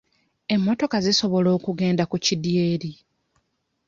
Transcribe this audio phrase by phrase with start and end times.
[0.53, 2.91] Emmotoka zisobola okugenda ku kidyeri?